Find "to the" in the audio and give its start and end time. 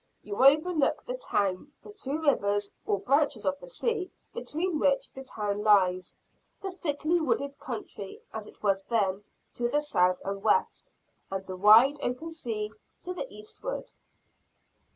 9.53-9.83, 13.03-13.27